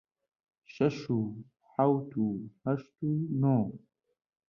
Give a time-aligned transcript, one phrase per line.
[0.75, 1.19] شەش و
[1.73, 2.27] حەوت و
[2.63, 3.11] هەشت و
[3.41, 3.57] نۆ